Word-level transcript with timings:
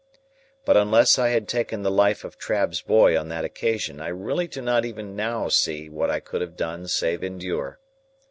But 0.65 0.77
unless 0.77 1.19
I 1.19 1.29
had 1.29 1.47
taken 1.47 1.83
the 1.83 1.91
life 1.91 2.23
of 2.23 2.39
Trabb's 2.39 2.81
boy 2.81 3.15
on 3.15 3.29
that 3.29 3.45
occasion, 3.45 3.99
I 4.01 4.07
really 4.07 4.47
do 4.47 4.59
not 4.59 4.83
even 4.83 5.15
now 5.15 5.47
see 5.47 5.89
what 5.91 6.09
I 6.09 6.19
could 6.19 6.41
have 6.41 6.57
done 6.57 6.87
save 6.87 7.23
endure. 7.23 7.79